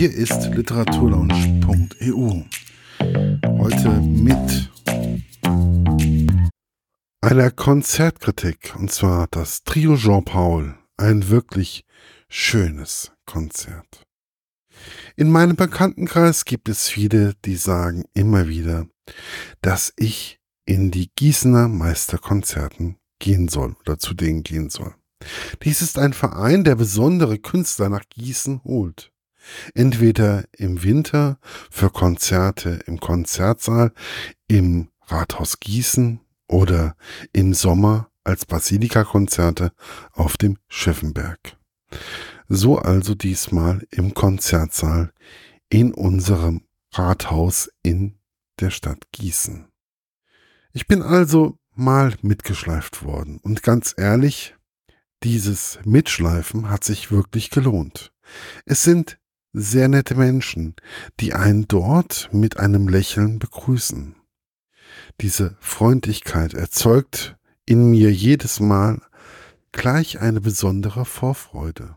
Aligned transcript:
Hier 0.00 0.14
ist 0.14 0.46
literaturlaunch.eu. 0.54 2.42
Heute 3.58 3.90
mit 4.00 4.70
einer 7.20 7.50
Konzertkritik, 7.50 8.74
und 8.78 8.90
zwar 8.90 9.26
das 9.30 9.62
Trio 9.62 9.96
Jean-Paul. 9.98 10.74
Ein 10.96 11.28
wirklich 11.28 11.84
schönes 12.30 13.12
Konzert. 13.26 14.04
In 15.16 15.30
meinem 15.30 15.56
Bekanntenkreis 15.56 16.46
gibt 16.46 16.70
es 16.70 16.88
viele, 16.88 17.34
die 17.44 17.56
sagen 17.56 18.06
immer 18.14 18.48
wieder, 18.48 18.86
dass 19.60 19.92
ich 19.96 20.40
in 20.64 20.90
die 20.90 21.10
Gießener 21.14 21.68
Meisterkonzerten 21.68 22.96
gehen 23.18 23.48
soll 23.48 23.76
oder 23.80 23.98
zu 23.98 24.14
denen 24.14 24.44
gehen 24.44 24.70
soll. 24.70 24.94
Dies 25.62 25.82
ist 25.82 25.98
ein 25.98 26.14
Verein, 26.14 26.64
der 26.64 26.76
besondere 26.76 27.38
Künstler 27.38 27.90
nach 27.90 28.04
Gießen 28.08 28.64
holt. 28.64 29.12
Entweder 29.74 30.44
im 30.52 30.82
Winter 30.82 31.38
für 31.70 31.90
Konzerte 31.90 32.80
im 32.86 33.00
Konzertsaal 33.00 33.92
im 34.48 34.88
Rathaus 35.06 35.60
Gießen 35.60 36.20
oder 36.48 36.96
im 37.32 37.54
Sommer 37.54 38.10
als 38.24 38.46
Basilika-Konzerte 38.46 39.72
auf 40.12 40.36
dem 40.36 40.58
Schiffenberg. 40.68 41.56
So 42.48 42.78
also 42.78 43.14
diesmal 43.14 43.86
im 43.90 44.14
Konzertsaal 44.14 45.12
in 45.68 45.94
unserem 45.94 46.62
Rathaus 46.92 47.70
in 47.82 48.18
der 48.58 48.70
Stadt 48.70 49.06
Gießen. 49.12 49.68
Ich 50.72 50.86
bin 50.86 51.02
also 51.02 51.58
mal 51.74 52.14
mitgeschleift 52.22 53.04
worden 53.04 53.38
und 53.42 53.62
ganz 53.62 53.94
ehrlich, 53.96 54.56
dieses 55.22 55.78
Mitschleifen 55.84 56.70
hat 56.70 56.84
sich 56.84 57.10
wirklich 57.10 57.50
gelohnt. 57.50 58.12
Es 58.64 58.82
sind 58.82 59.18
sehr 59.52 59.88
nette 59.88 60.14
Menschen, 60.14 60.74
die 61.18 61.34
einen 61.34 61.66
dort 61.66 62.28
mit 62.32 62.58
einem 62.58 62.88
Lächeln 62.88 63.38
begrüßen. 63.38 64.14
Diese 65.20 65.56
Freundlichkeit 65.60 66.54
erzeugt 66.54 67.36
in 67.66 67.90
mir 67.90 68.12
jedes 68.12 68.60
Mal 68.60 69.00
gleich 69.72 70.20
eine 70.20 70.40
besondere 70.40 71.04
Vorfreude. 71.04 71.96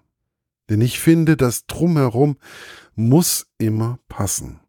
Denn 0.69 0.81
ich 0.81 0.99
finde, 0.99 1.37
das 1.37 1.65
Drumherum 1.65 2.37
muss 2.95 3.47
immer 3.57 3.99
passen. 4.07 4.59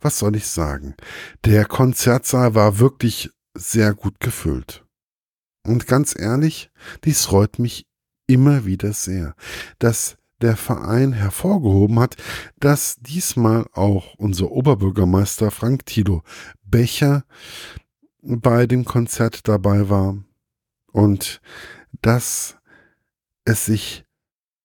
Was 0.00 0.18
soll 0.18 0.36
ich 0.36 0.46
sagen? 0.46 0.94
Der 1.44 1.64
Konzertsaal 1.64 2.54
war 2.54 2.78
wirklich 2.78 3.30
sehr 3.54 3.94
gut 3.94 4.20
gefüllt. 4.20 4.84
Und 5.66 5.86
ganz 5.86 6.18
ehrlich, 6.18 6.70
dies 7.04 7.26
freut 7.26 7.58
mich 7.58 7.86
immer 8.26 8.64
wieder 8.64 8.92
sehr, 8.92 9.34
dass 9.78 10.16
der 10.40 10.56
Verein 10.56 11.12
hervorgehoben 11.12 11.98
hat, 12.00 12.16
dass 12.58 12.96
diesmal 13.00 13.66
auch 13.72 14.14
unser 14.14 14.50
Oberbürgermeister 14.50 15.50
Frank 15.50 15.86
Tilo 15.86 16.22
Becher 16.62 17.24
bei 18.22 18.66
dem 18.66 18.84
Konzert 18.84 19.48
dabei 19.48 19.88
war 19.88 20.16
und 20.92 21.40
dass 22.02 22.56
es 23.44 23.66
sich 23.66 24.04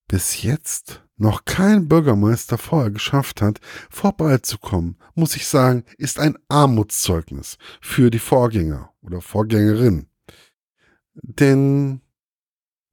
bis 0.08 0.44
jetzt 0.44 1.04
noch 1.18 1.46
kein 1.46 1.88
Bürgermeister 1.88 2.58
vorher 2.58 2.92
geschafft 2.92 3.42
hat, 3.42 3.60
vorbeizukommen, 3.90 4.98
muss 5.14 5.36
ich 5.36 5.48
sagen, 5.48 5.86
ist 5.98 6.20
ein 6.20 6.38
Armutszeugnis 6.50 7.58
für 7.82 8.12
die 8.12 8.20
Vorgänger 8.20 8.92
oder 9.02 9.22
Vorgängerin. 9.22 10.08
Denn 11.14 12.02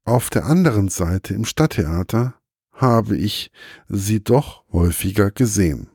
auf 0.05 0.29
der 0.29 0.45
anderen 0.45 0.89
Seite 0.89 1.33
im 1.33 1.45
Stadttheater 1.45 2.35
habe 2.73 3.17
ich 3.17 3.51
sie 3.87 4.23
doch 4.23 4.63
häufiger 4.71 5.31
gesehen. 5.31 5.89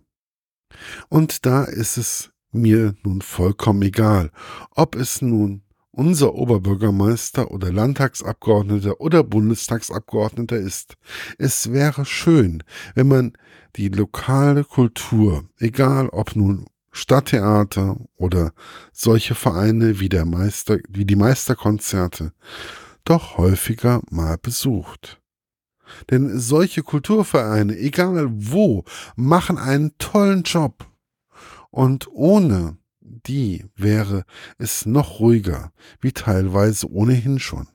Und 1.09 1.45
da 1.47 1.65
ist 1.65 1.97
es 1.97 2.31
mir 2.53 2.95
nun 3.03 3.21
vollkommen 3.21 3.83
egal, 3.83 4.31
ob 4.71 4.95
es 4.95 5.21
nun 5.21 5.63
unser 5.91 6.35
Oberbürgermeister 6.35 7.51
oder 7.51 7.73
Landtagsabgeordneter 7.73 9.01
oder 9.01 9.25
Bundestagsabgeordneter 9.25 10.57
ist. 10.57 10.97
Es 11.39 11.73
wäre 11.73 12.05
schön, 12.05 12.63
wenn 12.95 13.09
man 13.09 13.33
die 13.77 13.89
lokale 13.89 14.65
Kultur, 14.65 15.45
egal 15.59 16.09
ob 16.11 16.37
nun 16.37 16.67
Stadttheater 16.93 17.97
oder 18.17 18.53
solche 18.93 19.35
Vereine 19.35 20.01
wie 20.01 20.09
der 20.09 20.25
Meister, 20.25 20.79
wie 20.89 21.05
die 21.05 21.17
Meisterkonzerte, 21.17 22.33
doch 23.05 23.37
häufiger 23.37 24.01
mal 24.11 24.37
besucht. 24.39 25.21
Denn 26.11 26.39
solche 26.39 26.83
Kulturvereine, 26.83 27.77
egal 27.77 28.29
wo, 28.31 28.85
machen 29.17 29.59
einen 29.59 29.97
tollen 29.99 30.43
Job. 30.43 30.87
Und 31.71 32.09
ohne 32.09 32.79
die 33.01 33.65
wäre 33.77 34.25
es 34.59 34.87
noch 34.87 35.21
ruhiger, 35.21 35.73
wie 36.01 36.13
teilweise 36.13 36.91
ohnehin 36.91 37.39
schon. 37.39 37.69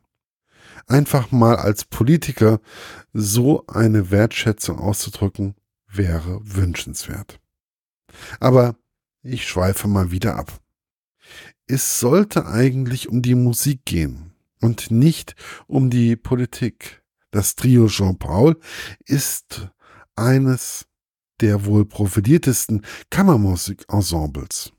Einfach 0.88 1.32
mal 1.32 1.56
als 1.56 1.86
Politiker 1.86 2.60
so 3.14 3.66
eine 3.68 4.12
Wertschätzung 4.12 4.80
auszudrücken, 4.80 5.56
wäre 5.88 6.40
wünschenswert. 6.44 7.40
Aber 8.40 8.76
ich 9.22 9.48
schweife 9.48 9.88
mal 9.88 10.12
wieder 10.12 10.36
ab. 10.36 10.60
Es 11.66 12.00
sollte 12.00 12.46
eigentlich 12.46 13.08
um 13.08 13.22
die 13.22 13.36
Musik 13.36 13.86
gehen 13.86 14.34
und 14.60 14.92
nicht 14.92 15.36
um 15.68 15.90
die 15.90 16.16
Politik. 16.16 17.03
Das 17.34 17.56
Trio 17.56 17.88
Jean-Paul 17.88 18.60
ist 19.06 19.68
eines 20.16 20.86
der 21.42 21.66
wohl 21.66 21.84
profiliertesten 21.84 22.86
Kammermusikensembles. 23.10 24.72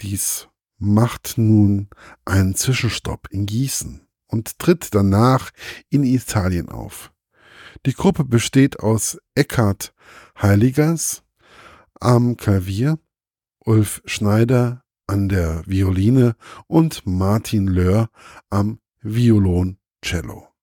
Dies 0.00 0.48
macht 0.78 1.34
nun 1.38 1.88
einen 2.24 2.56
Zwischenstopp 2.56 3.28
in 3.30 3.46
Gießen 3.46 4.04
und 4.26 4.58
tritt 4.58 4.96
danach 4.96 5.52
in 5.88 6.02
Italien 6.02 6.70
auf. 6.70 7.12
Die 7.86 7.92
Gruppe 7.92 8.24
besteht 8.24 8.80
aus 8.80 9.18
Eckhard 9.36 9.94
Heiligers 10.42 11.22
am 12.00 12.36
Klavier, 12.36 12.98
Ulf 13.60 14.02
Schneider 14.06 14.82
an 15.06 15.28
der 15.28 15.62
Violine 15.66 16.34
und 16.66 17.06
Martin 17.06 17.68
Löhr 17.68 18.10
am 18.50 18.80
Violoncello. 19.02 20.55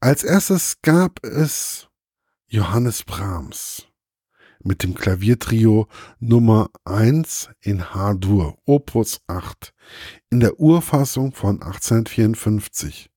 Als 0.00 0.24
erstes 0.24 0.82
gab 0.82 1.24
es 1.24 1.88
Johannes 2.48 3.02
Brahms 3.02 3.86
mit 4.62 4.82
dem 4.82 4.94
Klaviertrio 4.94 5.88
Nummer 6.18 6.68
1 6.84 7.48
in 7.60 7.94
H-Dur, 7.94 8.58
Opus 8.66 9.20
8, 9.26 9.72
in 10.28 10.40
der 10.40 10.60
Urfassung 10.60 11.32
von 11.32 11.62
1854. 11.62 13.10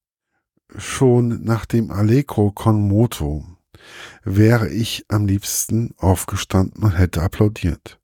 Schon 0.78 1.44
nach 1.44 1.66
dem 1.66 1.92
Allegro 1.92 2.52
con 2.52 2.88
moto 2.88 3.46
wäre 4.24 4.70
ich 4.70 5.04
am 5.10 5.26
liebsten 5.26 5.94
aufgestanden 5.98 6.84
und 6.84 6.98
hätte 6.98 7.22
applaudiert. 7.22 8.00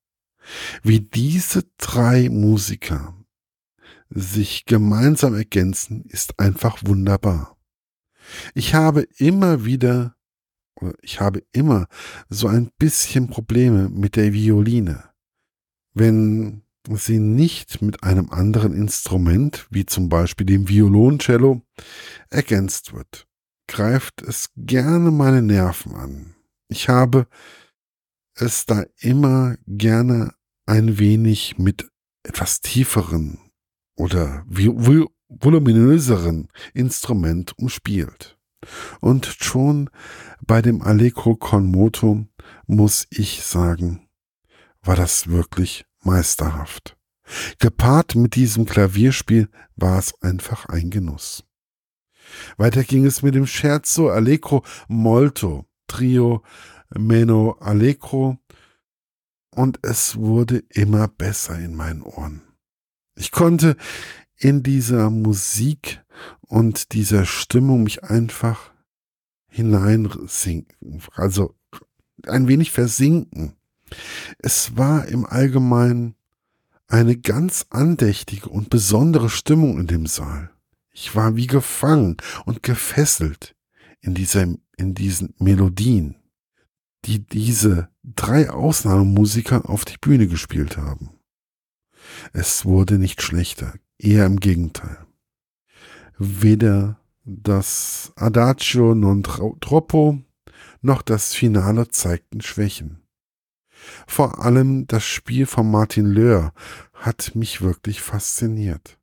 Wie 0.83 0.99
diese 0.99 1.63
drei 1.77 2.29
Musiker 2.29 3.15
sich 4.09 4.65
gemeinsam 4.65 5.33
ergänzen, 5.33 6.03
ist 6.05 6.39
einfach 6.39 6.79
wunderbar. 6.83 7.54
Ich 8.53 8.73
habe 8.73 9.07
immer 9.17 9.65
wieder 9.65 10.15
ich 11.01 11.19
habe 11.19 11.43
immer 11.51 11.87
so 12.29 12.47
ein 12.47 12.71
bisschen 12.77 13.29
Probleme 13.29 13.89
mit 13.89 14.15
der 14.15 14.33
Violine. 14.33 15.03
Wenn 15.93 16.63
sie 16.89 17.19
nicht 17.19 17.81
mit 17.81 18.03
einem 18.03 18.29
anderen 18.29 18.73
Instrument, 18.73 19.67
wie 19.71 19.85
zum 19.85 20.09
Beispiel 20.09 20.45
dem 20.45 20.67
Violoncello, 20.67 21.61
ergänzt 22.29 22.93
wird, 22.93 23.27
greift 23.67 24.21
es 24.21 24.49
gerne 24.55 25.11
meine 25.11 25.41
Nerven 25.41 25.95
an. 25.95 26.35
Ich 26.67 26.89
habe 26.89 27.27
es 28.35 28.65
da 28.65 28.83
immer 28.99 29.55
gerne 29.65 30.33
ein 30.65 30.99
wenig 30.99 31.57
mit 31.57 31.89
etwas 32.23 32.61
tieferen 32.61 33.39
oder 33.95 34.43
voluminöseren 35.29 36.49
Instrument 36.73 37.57
umspielt. 37.57 38.37
Und 38.99 39.25
schon 39.25 39.89
bei 40.41 40.61
dem 40.61 40.81
Allegro 40.81 41.35
con 41.35 41.65
moto 41.65 42.25
muss 42.67 43.07
ich 43.09 43.43
sagen, 43.43 44.07
war 44.81 44.95
das 44.95 45.27
wirklich 45.27 45.85
meisterhaft. 46.03 46.97
Gepaart 47.59 48.15
mit 48.15 48.35
diesem 48.35 48.65
Klavierspiel 48.65 49.49
war 49.75 49.97
es 49.97 50.13
einfach 50.21 50.67
ein 50.67 50.89
Genuss. 50.91 51.43
Weiter 52.57 52.83
ging 52.83 53.05
es 53.05 53.21
mit 53.21 53.35
dem 53.35 53.47
Scherzo 53.47 54.09
Allegro 54.09 54.63
Molto, 54.87 55.65
Trio 55.87 56.43
Meno 56.89 57.57
Allegro 57.59 58.37
und 59.51 59.79
es 59.83 60.17
wurde 60.17 60.63
immer 60.69 61.07
besser 61.07 61.57
in 61.59 61.75
meinen 61.75 62.01
Ohren. 62.01 62.41
Ich 63.15 63.31
konnte 63.31 63.77
in 64.37 64.63
dieser 64.63 65.09
Musik 65.09 66.03
und 66.41 66.93
dieser 66.93 67.25
Stimmung 67.25 67.83
mich 67.83 68.03
einfach 68.03 68.71
hineinsinken, 69.47 71.01
also 71.13 71.55
ein 72.27 72.47
wenig 72.47 72.71
versinken. 72.71 73.55
Es 74.39 74.75
war 74.77 75.07
im 75.07 75.25
Allgemeinen 75.25 76.15
eine 76.87 77.17
ganz 77.17 77.65
andächtige 77.69 78.49
und 78.49 78.69
besondere 78.69 79.29
Stimmung 79.29 79.79
in 79.79 79.87
dem 79.87 80.07
Saal. 80.07 80.51
Ich 80.91 81.15
war 81.15 81.35
wie 81.35 81.47
gefangen 81.47 82.17
und 82.45 82.63
gefesselt 82.63 83.55
in, 84.01 84.13
dieser, 84.13 84.47
in 84.77 84.93
diesen 84.93 85.33
Melodien, 85.39 86.15
die 87.05 87.19
diese 87.19 87.89
drei 88.03 88.49
Ausnahmemusiker 88.49 89.69
auf 89.69 89.85
die 89.85 89.97
Bühne 89.97 90.27
gespielt 90.27 90.77
haben. 90.77 91.11
Es 92.33 92.65
wurde 92.65 92.97
nicht 92.97 93.21
schlechter, 93.21 93.73
eher 93.97 94.25
im 94.25 94.39
Gegenteil. 94.39 95.05
Weder 96.17 96.99
das 97.23 98.13
Adagio 98.15 98.95
non 98.95 99.23
troppo 99.23 100.21
noch 100.81 101.01
das 101.01 101.33
Finale 101.33 101.87
zeigten 101.87 102.41
Schwächen. 102.41 103.01
Vor 104.07 104.43
allem 104.43 104.87
das 104.87 105.03
Spiel 105.03 105.45
von 105.45 105.69
Martin 105.69 106.05
Löhr 106.05 106.53
hat 106.93 107.33
mich 107.35 107.61
wirklich 107.61 108.01
fasziniert. 108.01 108.97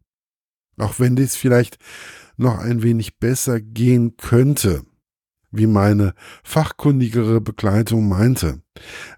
Auch 0.78 0.98
wenn 0.98 1.16
dies 1.16 1.36
vielleicht 1.36 1.78
noch 2.36 2.58
ein 2.58 2.82
wenig 2.82 3.18
besser 3.18 3.60
gehen 3.60 4.16
könnte, 4.16 4.84
wie 5.50 5.66
meine 5.66 6.14
fachkundigere 6.42 7.40
Begleitung 7.40 8.08
meinte, 8.08 8.62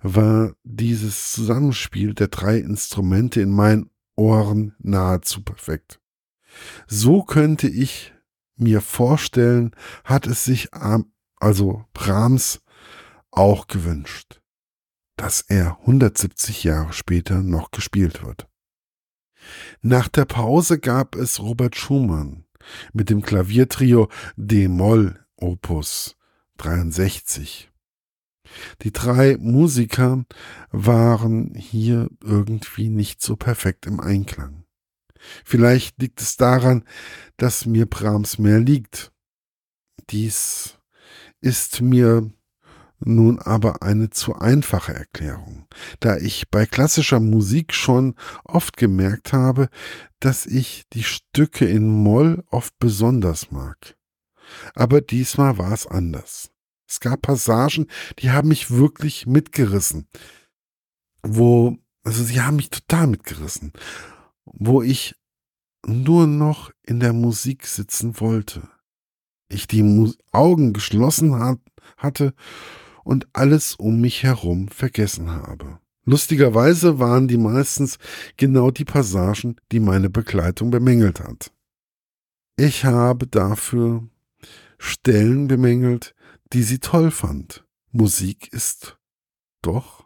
war 0.02 0.54
dieses 0.64 1.32
Zusammenspiel 1.32 2.12
der 2.12 2.28
drei 2.28 2.58
Instrumente 2.58 3.40
in 3.40 3.50
meinen 3.50 3.90
Ohren 4.16 4.74
nahezu 4.78 5.42
perfekt. 5.42 6.00
So 6.86 7.22
könnte 7.22 7.68
ich 7.68 8.12
mir 8.56 8.80
vorstellen, 8.80 9.72
hat 10.04 10.26
es 10.26 10.44
sich 10.44 10.68
also 11.36 11.84
Brahms 11.92 12.62
auch 13.30 13.66
gewünscht, 13.66 14.40
dass 15.16 15.40
er 15.40 15.78
170 15.80 16.64
Jahre 16.64 16.92
später 16.92 17.42
noch 17.42 17.70
gespielt 17.70 18.24
wird. 18.24 18.48
Nach 19.82 20.08
der 20.08 20.24
Pause 20.24 20.78
gab 20.78 21.16
es 21.16 21.40
Robert 21.40 21.76
Schumann 21.76 22.46
mit 22.92 23.10
dem 23.10 23.22
Klaviertrio 23.22 24.08
D-Moll 24.36 25.20
Opus 25.36 26.16
63. 26.56 27.73
Die 28.82 28.92
drei 28.92 29.36
Musiker 29.38 30.24
waren 30.70 31.54
hier 31.54 32.08
irgendwie 32.22 32.88
nicht 32.88 33.22
so 33.22 33.36
perfekt 33.36 33.86
im 33.86 34.00
Einklang. 34.00 34.64
Vielleicht 35.44 36.00
liegt 36.00 36.20
es 36.20 36.36
daran, 36.36 36.84
dass 37.36 37.66
mir 37.66 37.86
Brahms 37.86 38.38
mehr 38.38 38.60
liegt. 38.60 39.12
Dies 40.10 40.78
ist 41.40 41.80
mir 41.80 42.30
nun 43.00 43.38
aber 43.38 43.82
eine 43.82 44.10
zu 44.10 44.34
einfache 44.34 44.94
Erklärung, 44.94 45.66
da 46.00 46.16
ich 46.16 46.50
bei 46.50 46.66
klassischer 46.66 47.20
Musik 47.20 47.74
schon 47.74 48.14
oft 48.44 48.76
gemerkt 48.76 49.32
habe, 49.32 49.68
dass 50.20 50.46
ich 50.46 50.84
die 50.92 51.02
Stücke 51.02 51.66
in 51.66 51.88
Moll 51.88 52.44
oft 52.50 52.78
besonders 52.78 53.50
mag. 53.50 53.96
Aber 54.74 55.00
diesmal 55.00 55.58
war 55.58 55.72
es 55.72 55.86
anders. 55.86 56.50
Es 56.94 57.00
gab 57.00 57.22
Passagen, 57.22 57.88
die 58.20 58.30
haben 58.30 58.46
mich 58.46 58.70
wirklich 58.70 59.26
mitgerissen. 59.26 60.06
Wo, 61.24 61.76
also 62.04 62.22
sie 62.22 62.40
haben 62.40 62.54
mich 62.54 62.70
total 62.70 63.08
mitgerissen. 63.08 63.72
Wo 64.44 64.80
ich 64.80 65.16
nur 65.84 66.28
noch 66.28 66.70
in 66.84 67.00
der 67.00 67.12
Musik 67.12 67.66
sitzen 67.66 68.20
wollte. 68.20 68.68
Ich 69.48 69.66
die 69.66 69.82
Mu 69.82 70.12
Augen 70.30 70.72
geschlossen 70.72 71.34
hat, 71.34 71.58
hatte 71.96 72.32
und 73.02 73.26
alles 73.32 73.74
um 73.74 74.00
mich 74.00 74.22
herum 74.22 74.68
vergessen 74.68 75.32
habe. 75.32 75.80
Lustigerweise 76.04 77.00
waren 77.00 77.26
die 77.26 77.38
meistens 77.38 77.98
genau 78.36 78.70
die 78.70 78.84
Passagen, 78.84 79.56
die 79.72 79.80
meine 79.80 80.10
Begleitung 80.10 80.70
bemängelt 80.70 81.18
hat. 81.18 81.50
Ich 82.56 82.84
habe 82.84 83.26
dafür 83.26 84.08
Stellen 84.78 85.48
bemängelt, 85.48 86.14
die 86.52 86.62
sie 86.62 86.78
toll 86.78 87.10
fand. 87.10 87.64
Musik 87.90 88.52
ist 88.52 88.98
doch 89.62 90.04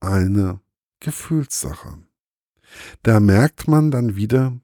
eine 0.00 0.60
Gefühlssache. 1.00 1.98
Da 3.02 3.20
merkt 3.20 3.68
man 3.68 3.90
dann 3.90 4.16
wieder, 4.16 4.58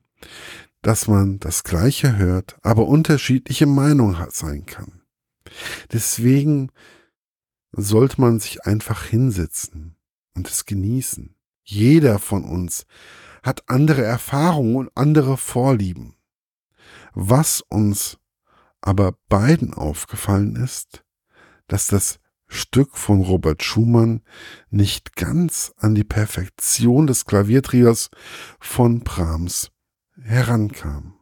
dass 0.83 1.09
man 1.09 1.39
das 1.39 1.65
Gleiche 1.65 2.17
hört, 2.17 2.59
aber 2.63 2.87
unterschiedliche 2.87 3.67
Meinungen 3.67 4.27
sein 4.31 4.67
kann. 4.67 5.03
Deswegen 5.93 6.71
sollte 7.73 8.21
man 8.21 8.41
sich 8.41 8.67
einfach 8.67 9.05
hinsetzen 9.05 9.97
und 10.35 10.49
es 10.49 10.67
genießen. 10.67 11.35
Jeder 11.65 12.19
von 12.19 12.45
uns 12.45 12.87
hat 13.43 13.69
andere 13.69 14.03
Erfahrungen 14.03 14.77
und 14.77 14.91
andere 14.95 15.37
Vorlieben. 15.37 16.17
Was 17.15 17.63
uns 17.63 18.19
aber 18.85 19.17
beiden 19.31 19.73
aufgefallen 19.73 20.57
ist, 20.57 21.05
dass 21.69 21.87
das 21.87 22.21
Stück 22.49 22.99
von 22.99 23.23
Robert 23.23 23.63
Schumann 23.63 24.21
nicht 24.69 25.17
ganz 25.17 25.73
an 25.79 25.95
die 25.95 26.05
Perfektion 26.05 27.07
des 27.07 27.25
Klaviertrios 27.25 28.11
von 28.61 29.01
Brahms 29.01 29.71
herankam. 30.21 31.19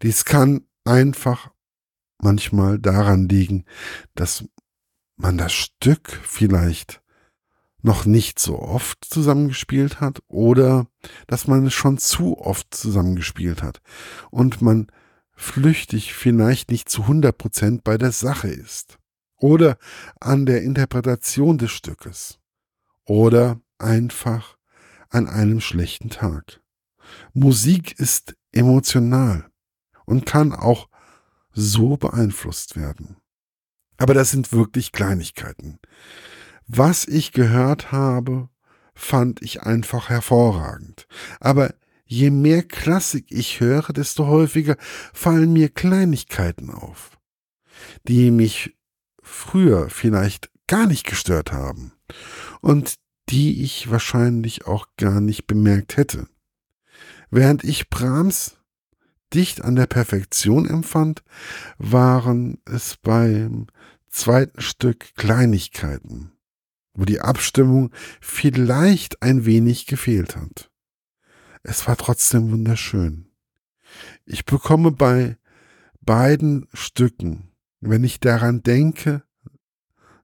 Dies 0.00 0.24
kann 0.24 0.66
einfach 0.84 1.50
manchmal 2.16 2.78
daran 2.78 3.28
liegen, 3.28 3.66
dass 4.14 4.46
man 5.16 5.36
das 5.36 5.52
Stück 5.52 6.18
vielleicht 6.22 7.02
noch 7.82 8.06
nicht 8.06 8.38
so 8.38 8.58
oft 8.58 9.04
zusammengespielt 9.04 10.00
hat 10.00 10.22
oder 10.28 10.86
dass 11.26 11.46
man 11.46 11.66
es 11.66 11.74
schon 11.74 11.98
zu 11.98 12.38
oft 12.38 12.74
zusammengespielt 12.74 13.62
hat 13.62 13.82
und 14.30 14.62
man 14.62 14.86
flüchtig 15.36 16.14
vielleicht 16.14 16.70
nicht 16.70 16.88
zu 16.88 17.02
100 17.02 17.36
Prozent 17.36 17.84
bei 17.84 17.98
der 17.98 18.12
Sache 18.12 18.48
ist 18.48 18.98
oder 19.36 19.76
an 20.20 20.46
der 20.46 20.62
Interpretation 20.62 21.58
des 21.58 21.72
Stückes 21.72 22.38
oder 23.04 23.60
einfach 23.78 24.56
an 25.10 25.28
einem 25.28 25.60
schlechten 25.60 26.10
Tag. 26.10 26.60
Musik 27.32 27.98
ist 27.98 28.36
emotional 28.52 29.46
und 30.06 30.26
kann 30.26 30.52
auch 30.52 30.88
so 31.52 31.96
beeinflusst 31.96 32.76
werden. 32.76 33.16
Aber 33.96 34.14
das 34.14 34.30
sind 34.30 34.52
wirklich 34.52 34.92
Kleinigkeiten. 34.92 35.78
Was 36.66 37.06
ich 37.06 37.32
gehört 37.32 37.92
habe, 37.92 38.48
fand 38.94 39.42
ich 39.42 39.62
einfach 39.62 40.08
hervorragend. 40.08 41.06
Aber 41.40 41.74
je 42.06 42.30
mehr 42.30 42.62
Klassik 42.62 43.26
ich 43.30 43.60
höre, 43.60 43.92
desto 43.92 44.26
häufiger 44.26 44.76
fallen 45.12 45.52
mir 45.52 45.68
Kleinigkeiten 45.68 46.70
auf, 46.70 47.18
die 48.06 48.30
mich 48.30 48.76
früher 49.22 49.88
vielleicht 49.90 50.50
gar 50.66 50.86
nicht 50.86 51.06
gestört 51.06 51.52
haben 51.52 51.92
und 52.60 52.94
die 53.30 53.62
ich 53.62 53.90
wahrscheinlich 53.90 54.66
auch 54.66 54.86
gar 54.96 55.20
nicht 55.20 55.46
bemerkt 55.46 55.96
hätte. 55.96 56.28
Während 57.30 57.64
ich 57.64 57.88
Brahms 57.88 58.58
dicht 59.32 59.62
an 59.62 59.76
der 59.76 59.86
Perfektion 59.86 60.68
empfand, 60.68 61.24
waren 61.78 62.58
es 62.64 62.96
beim 62.96 63.66
zweiten 64.08 64.60
Stück 64.60 65.14
Kleinigkeiten, 65.16 66.32
wo 66.94 67.04
die 67.04 67.20
Abstimmung 67.20 67.90
vielleicht 68.20 69.22
ein 69.22 69.44
wenig 69.44 69.86
gefehlt 69.86 70.36
hat. 70.36 70.70
Es 71.66 71.88
war 71.88 71.96
trotzdem 71.96 72.52
wunderschön. 72.52 73.30
Ich 74.26 74.44
bekomme 74.44 74.90
bei 74.92 75.38
beiden 76.02 76.68
Stücken, 76.74 77.52
wenn 77.80 78.04
ich 78.04 78.20
daran 78.20 78.62
denke, 78.62 79.22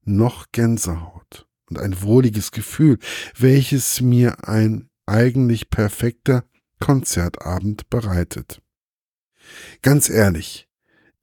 noch 0.04 0.52
Gänsehaut 0.52 1.48
und 1.70 1.78
ein 1.78 2.02
wohliges 2.02 2.52
Gefühl, 2.52 2.98
welches 3.36 4.02
mir 4.02 4.48
ein 4.48 4.90
eigentlich 5.06 5.70
perfekter 5.70 6.44
Konzertabend 6.78 7.88
bereitet. 7.88 8.60
Ganz 9.80 10.10
ehrlich, 10.10 10.68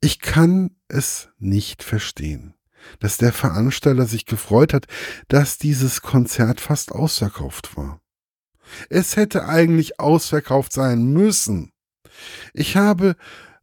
ich 0.02 0.20
kann 0.20 0.76
es 0.88 1.30
nicht 1.38 1.84
verstehen, 1.84 2.56
dass 3.00 3.18
der 3.18 3.34
Veranstalter 3.34 4.08
sich 4.08 4.26
gefreut 4.26 4.74
hat, 4.74 4.88
dass 5.28 5.60
dieses 5.60 6.02
Konzert 6.02 6.60
fast 6.60 6.92
ausverkauft 6.92 7.78
war. 7.78 8.02
Es 8.90 9.16
hätte 9.16 9.48
eigentlich 9.48 10.00
ausverkauft 10.00 10.74
sein 10.74 11.14
müssen. 11.14 11.72
Ich 12.54 12.76
habe 12.78 13.16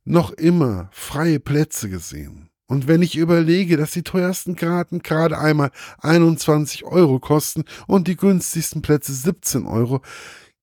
noch 0.05 0.31
immer 0.33 0.89
freie 0.93 1.41
Plätze 1.41 1.89
gesehen. 1.89 2.51
Und 2.67 2.89
wenn 2.89 3.03
ich 3.03 3.17
überlege, 3.17 3.77
dass 3.77 3.93
die 3.93 4.03
teuersten 4.03 4.57
Karten 4.57 5.01
gerade 5.01 5.39
einmal 5.39 5.71
21 5.99 6.85
Euro 6.85 7.21
kosten 7.21 7.65
und 7.87 8.09
die 8.09 8.17
günstigsten 8.17 8.83
Plätze 8.83 9.13
17 9.13 9.67
Euro, 9.67 10.01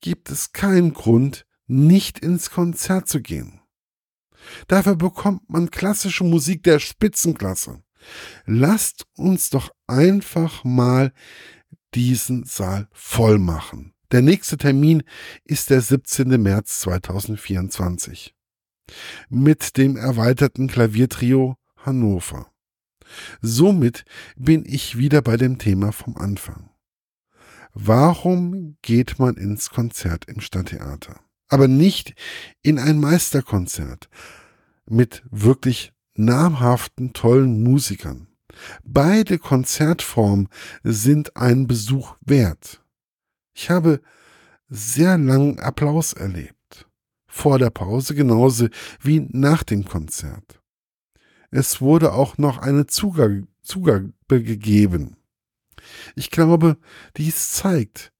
gibt 0.02 0.32
es 0.32 0.52
keinen 0.52 0.94
Grund, 0.94 1.46
nicht 1.68 2.20
ins 2.20 2.50
Konzert 2.50 3.08
zu 3.08 3.22
gehen. 3.22 3.62
Dafür 4.68 4.96
bekommt 4.96 5.48
man 5.48 5.70
klassische 5.70 6.24
Musik 6.24 6.64
der 6.64 6.80
Spitzenklasse. 6.80 7.84
Lasst 8.46 9.06
uns 9.16 9.52
doch 9.52 9.70
einfach 9.86 10.64
mal 10.64 11.14
diesen 11.94 12.46
Saal 12.46 12.88
voll 12.92 13.38
machen. 13.38 13.94
Der 14.12 14.22
nächste 14.22 14.58
Termin 14.58 15.04
ist 15.46 15.70
der 15.70 15.80
17. 15.80 16.42
März 16.42 16.82
2024 16.82 18.36
mit 19.30 19.78
dem 19.78 19.96
erweiterten 19.96 20.68
Klaviertrio 20.68 21.56
Hannover. 21.78 22.52
Somit 23.42 24.04
bin 24.36 24.66
ich 24.66 24.98
wieder 24.98 25.22
bei 25.22 25.38
dem 25.38 25.60
Thema 25.60 25.94
vom 25.94 26.18
Anfang. 26.18 26.72
Warum 27.74 28.76
geht 28.82 29.18
man 29.18 29.36
ins 29.36 29.70
Konzert 29.70 30.26
im 30.26 30.42
Stadttheater? 30.42 31.22
Aber 31.48 31.70
nicht 31.70 32.14
in 32.62 32.80
ein 32.80 33.00
Meisterkonzert 33.00 34.10
mit 34.90 35.24
wirklich 35.32 35.94
namhaften, 36.16 37.14
tollen 37.14 37.64
Musikern. 37.64 38.28
Beide 38.84 39.40
Konzertformen 39.40 40.50
sind 40.84 41.38
einen 41.38 41.68
Besuch 41.68 42.18
wert. 42.20 42.81
Ich 43.54 43.70
habe 43.70 44.02
sehr 44.70 45.18
langen 45.18 45.60
Applaus 45.60 46.14
erlebt. 46.14 46.88
Vor 47.28 47.60
der 47.60 47.70
Pause 47.70 48.16
genauso 48.16 48.68
wie 49.02 49.28
nach 49.32 49.64
dem 49.64 49.86
Konzert. 49.86 50.62
Es 51.50 51.82
wurde 51.82 52.14
auch 52.14 52.38
noch 52.38 52.58
eine 52.58 52.88
Zugabe, 52.88 53.48
gegeben. 54.28 55.18
Ich 56.16 56.32
glaube, 56.32 56.78
dies 57.18 57.52
zeigt, 57.52 58.14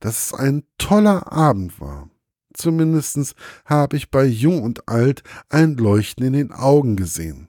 dass 0.00 0.26
es 0.26 0.34
ein 0.34 0.64
toller 0.76 1.32
Abend 1.32 1.80
war. 1.80 2.10
Zumindest 2.52 3.34
habe 3.64 3.96
ich 3.96 4.10
bei 4.10 4.24
Jung 4.24 4.62
und 4.62 4.88
Alt 4.88 5.22
ein 5.48 5.76
Leuchten 5.76 6.26
in 6.26 6.32
den 6.34 6.52
Augen 6.52 6.96
gesehen. 6.96 7.48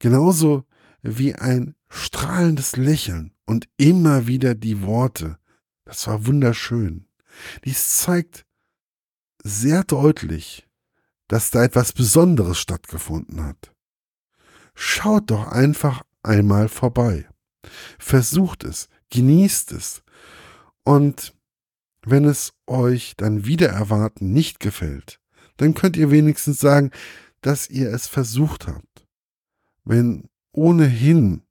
Genauso 0.00 0.64
wie 1.02 1.34
ein 1.34 1.74
strahlendes 1.88 2.76
Lächeln 2.76 3.32
und 3.46 3.68
immer 3.76 4.26
wieder 4.26 4.54
die 4.54 4.82
Worte. 4.82 5.38
Das 5.84 6.06
war 6.06 6.26
wunderschön. 6.26 7.06
Dies 7.64 7.98
zeigt 7.98 8.46
sehr 9.42 9.84
deutlich, 9.84 10.66
dass 11.28 11.50
da 11.50 11.64
etwas 11.64 11.92
Besonderes 11.92 12.58
stattgefunden 12.58 13.44
hat. 13.44 13.72
Schaut 14.74 15.30
doch 15.30 15.48
einfach 15.48 16.02
einmal 16.22 16.68
vorbei. 16.68 17.28
Versucht 17.98 18.64
es, 18.64 18.88
genießt 19.10 19.72
es. 19.72 20.02
Und 20.84 21.34
wenn 22.02 22.24
es 22.24 22.52
euch 22.66 23.14
dann 23.16 23.46
wieder 23.46 23.68
erwarten 23.68 24.32
nicht 24.32 24.60
gefällt, 24.60 25.20
dann 25.56 25.74
könnt 25.74 25.96
ihr 25.96 26.10
wenigstens 26.10 26.60
sagen, 26.60 26.90
dass 27.40 27.68
ihr 27.70 27.90
es 27.90 28.06
versucht 28.06 28.66
habt. 28.66 29.06
Wenn 29.84 30.28
ohnehin 30.52 31.42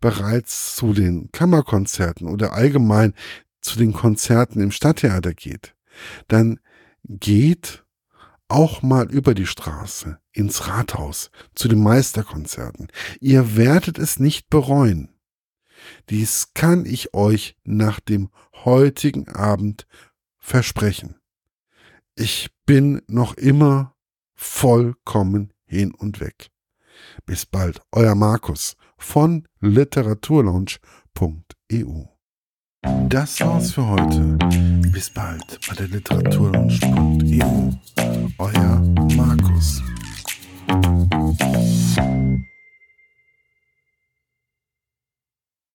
bereits 0.00 0.76
zu 0.76 0.92
den 0.92 1.30
Kammerkonzerten 1.32 2.28
oder 2.28 2.52
allgemein 2.52 3.14
zu 3.60 3.78
den 3.78 3.92
Konzerten 3.92 4.60
im 4.60 4.70
Stadttheater 4.70 5.34
geht, 5.34 5.74
dann 6.28 6.60
geht 7.04 7.84
auch 8.48 8.82
mal 8.82 9.10
über 9.10 9.34
die 9.34 9.46
Straße 9.46 10.18
ins 10.32 10.68
Rathaus 10.68 11.30
zu 11.54 11.68
den 11.68 11.82
Meisterkonzerten. 11.82 12.88
Ihr 13.20 13.56
werdet 13.56 13.98
es 13.98 14.18
nicht 14.18 14.50
bereuen. 14.50 15.08
Dies 16.10 16.52
kann 16.54 16.84
ich 16.84 17.14
euch 17.14 17.56
nach 17.64 18.00
dem 18.00 18.30
heutigen 18.64 19.28
Abend 19.28 19.86
versprechen. 20.38 21.14
Ich 22.16 22.50
bin 22.66 23.00
noch 23.06 23.34
immer 23.34 23.94
vollkommen 24.34 25.52
hin 25.64 25.94
und 25.94 26.20
weg. 26.20 26.50
Bis 27.24 27.46
bald, 27.46 27.80
euer 27.92 28.14
Markus 28.14 28.76
von 28.98 29.48
literaturlaunch.eu. 29.60 32.09
Das 33.10 33.40
war's 33.40 33.72
für 33.72 33.84
heute. 33.86 34.38
Bis 34.92 35.10
bald 35.10 35.58
bei 35.68 35.74
der 35.74 35.88
Literaturlunch.eu. 35.88 37.72
Euer 38.38 38.80
Markus. 39.16 39.82